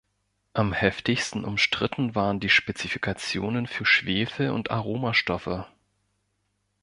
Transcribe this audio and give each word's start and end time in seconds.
Am 0.53 0.73
heftigsten 0.73 1.45
umstritten 1.45 2.15
waren 2.15 2.39
die 2.39 2.49
Spezifikationen 2.49 3.67
für 3.67 3.85
Schwefel 3.85 4.49
und 4.49 4.71
Aromastoffe. 4.71 5.65